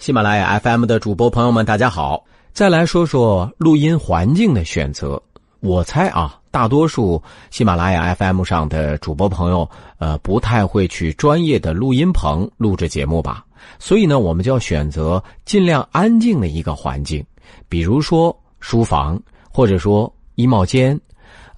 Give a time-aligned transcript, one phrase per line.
[0.00, 2.24] 喜马拉雅 FM 的主播朋友们，大家好！
[2.54, 5.22] 再来说说录音环境的选择。
[5.60, 9.68] 我猜啊，大多数喜马拉雅 FM 上的主播朋友，
[9.98, 13.44] 呃，不太会去专业的录音棚录制节目吧？
[13.78, 17.22] 所以呢，我们就要选择尽量安静的一个环境，
[17.68, 19.20] 比如说书房，
[19.52, 20.98] 或者说衣帽间。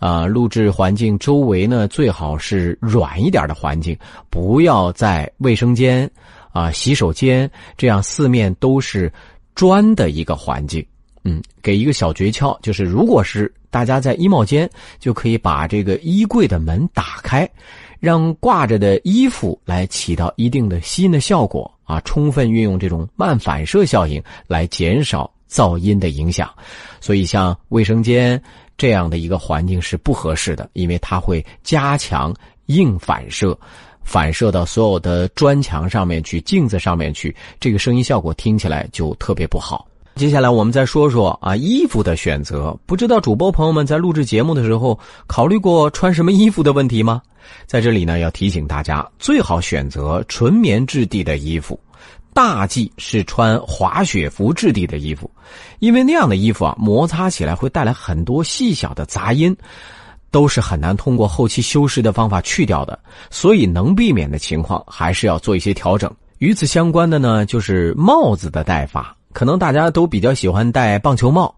[0.00, 3.96] 啊，录制环境周围呢，最好是软一点的环境，
[4.28, 6.10] 不要在卫生间。
[6.52, 9.12] 啊，洗手间这样四面都是
[9.54, 10.84] 砖的一个环境，
[11.24, 14.68] 嗯，给一个小诀窍，就是如果是大家在衣帽间，
[15.00, 17.48] 就可以把这个衣柜的门打开，
[17.98, 26.50] 让挂着的衣服来起到一定的吸音的效果啊，充分运用这种慢反射效应来减少噪音的影响。
[27.00, 28.40] 所以，像卫生间
[28.76, 32.34] 这样的一个环境是不合适的，因为它会加强
[32.66, 33.58] 硬反射。
[34.04, 39.86] 反射到所有的砖墙上面去、镜子上面去，这个声音效果听起来就特别不好。
[40.14, 42.78] 接下来我们再说说啊，衣服的选择。
[42.84, 47.22] 不知道主播朋友们在录制节目的时候考虑过穿什么衣服的问题吗？
[47.66, 51.80] 在这里呢，要提醒大家，最好选择纯棉质地的衣服，
[52.34, 55.30] 大忌是穿滑雪服质地的衣服，
[55.78, 59.56] 因为那样的衣服啊，摩擦起来会带来很多细小的杂音。
[60.32, 62.98] 都是很难通过后期修饰的方法去掉的，
[63.30, 66.10] 所以能避免的情况还是要做一些调整。
[66.38, 71.54] 与此相关的呢，就是帽子的戴法，可能大家都比较喜欢戴棒球帽，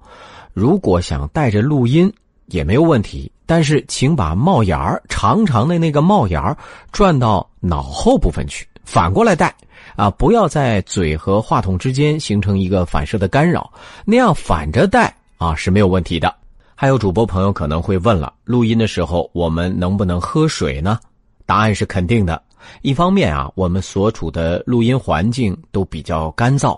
[0.53, 2.13] 如果想戴着录音
[2.49, 6.55] 也没有问题，但是请把帽檐儿长长的那个帽檐儿
[6.93, 9.55] 转到脑后部分去，反过来戴
[9.97, 13.73] 啊，不要在嘴和话筒之间形成一个反射的干扰，
[14.05, 16.35] 那样反着戴啊是没有问题的。
[16.77, 20.99] 还有主播朋友可能会问了：录音的时候我们能不能喝水呢？
[21.47, 22.43] 答案是肯定的。
[22.83, 26.77] 一方面啊，我们所处的录音环境都比较干燥，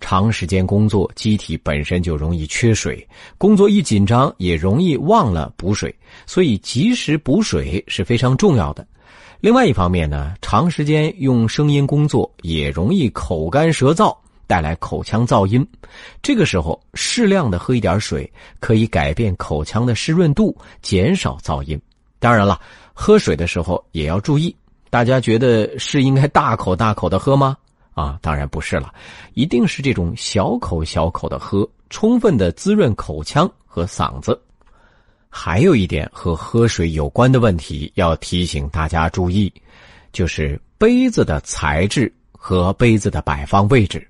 [0.00, 3.06] 长时间工作，机体本身就容易缺水，
[3.38, 5.94] 工作一紧张也容易忘了补水，
[6.26, 8.84] 所以及时补水是非常重要的。
[9.40, 14.16] 另外一方面呢，长时间用声音工作也容易口干舌燥。
[14.46, 15.66] 带来口腔噪音，
[16.22, 18.30] 这个时候适量的喝一点水，
[18.60, 21.80] 可以改变口腔的湿润度，减少噪音。
[22.18, 22.60] 当然了，
[22.94, 24.54] 喝水的时候也要注意。
[24.88, 27.56] 大家觉得是应该大口大口的喝吗？
[27.94, 28.92] 啊，当然不是了，
[29.34, 34.40] 一定是这种小口小口的喝，充分的滋润口腔和嗓子。
[35.28, 39.52] 还有一点和喝水有关的问题要提醒大家注意，
[40.12, 44.06] 就是杯子的材质和杯子的摆放位置。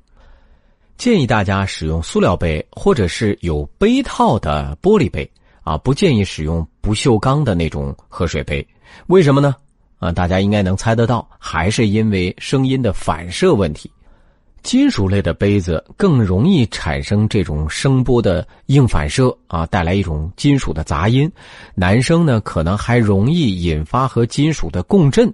[0.96, 5.30] 建议大家使用塑料杯，或者是有杯套的玻璃杯
[5.62, 8.66] 啊，不建议使用不锈钢的那种喝水杯。
[9.08, 9.54] 为什么呢？
[9.98, 13.90] 啊，大家应该能猜得到，还是因为声音的反射问题。
[14.62, 21.30] 金属类的杯子更容易产生这种声波的硬反射啊，带来一种金属的杂音。
[21.74, 25.32] 男生呢，可能还容易引发和金属的共振，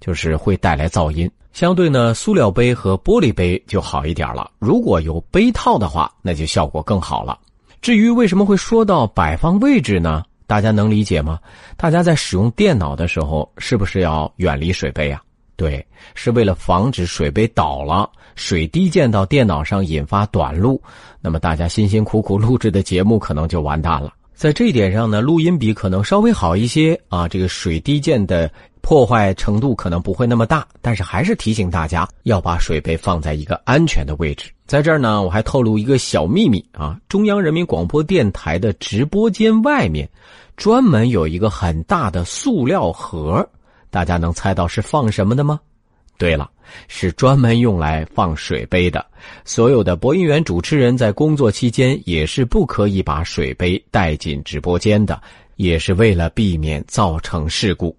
[0.00, 1.30] 就是会带来噪音。
[1.54, 4.50] 相对呢，塑料杯和玻璃杯就好一点了。
[4.58, 7.38] 如果有杯套的话，那就效果更好了。
[7.80, 10.24] 至于为什么会说到摆放位置呢？
[10.48, 11.38] 大家能理解吗？
[11.76, 15.22] 大家在使用电脑的时候，是不是要远离水杯啊？
[15.54, 20.82] 对，是为了防止水杯倒了，水滴溅到电脑上引发短路，
[21.20, 24.12] 那么大家辛辛苦苦录制的节目可能就完蛋了。
[24.34, 28.50] 在这一点上呢，录音笔可能稍微好一些啊，这个水滴溅的。
[28.84, 34.50] 破坏程度可能不会那么大，但是还是提醒大家要把水杯放在一个安全的位置。
[34.66, 40.06] 在这儿呢，我还透露一个小秘密啊，中央人民广播电台的直播间外面，
[40.54, 43.48] 专门有一个很大的塑料盒，
[43.88, 45.58] 大家能猜到是放什么的吗？
[46.18, 46.50] 对了，
[46.86, 49.04] 是专门用来放水杯的。
[49.46, 55.18] 所有的播音员、主持人在工作期间也是不可以把水杯带进直播间的，
[55.56, 57.96] 也是为了避免造成事故。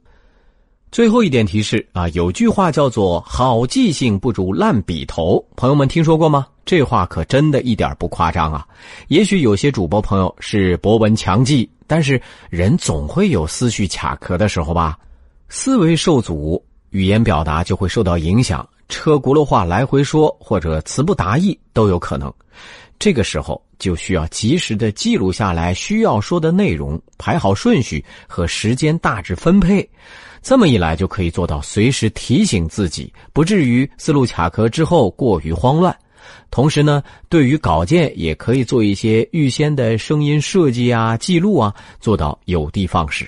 [0.91, 6.47] 最后一点提示啊，有句话叫做“好记性不如烂笔头”，朋友们听说过吗？
[6.65, 8.65] 这话可真的一点不夸张啊！
[9.09, 14.97] 也许有些主播朋友是博闻强记，但是人总会有思绪卡壳的时候吧？
[15.49, 22.33] 思维受阻，语言表达就会受到影响，车轱辘话来回说，或者词不达意都有可能。
[22.97, 29.87] 这个时候就需要及时的记录下来需要说的内容，排好顺序和时间大致分配。
[30.41, 35.95] 这么一来，就可以做到随时提醒自己，不至于思路卡壳之后过于慌乱。
[36.49, 43.27] 同时呢，对于稿件也可以做一些预先的声音设计啊、记录啊，做到有的放矢。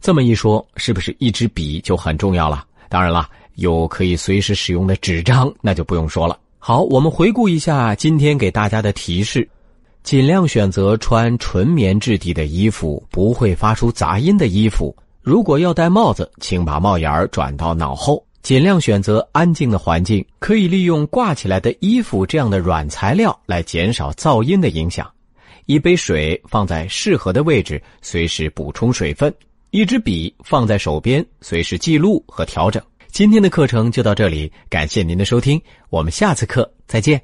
[0.00, 2.64] 这么一说，是不是一支笔就很重要了？
[2.88, 6.38] 当然了，有可以随时使用的纸张，那就不用说了。
[6.58, 9.48] 好，我们回顾一下今天给大家的提示：
[10.02, 14.94] 尽量选择穿纯棉质地的衣服，不会发出杂音的衣服。
[15.22, 18.22] 如果要戴帽子，请把帽檐转到脑后。
[18.42, 25.10] 尽量选择安静的环境，可以利用挂起来的衣服这样的软材料来减少噪音的影响。
[25.64, 29.34] 一杯水放在适合的位置，随时补充水分。
[29.70, 32.80] 一支笔放在手边，随时记录和调整。
[33.16, 35.58] 今天的课程就到这里，感谢您的收听，
[35.88, 37.18] 我们下次课再见。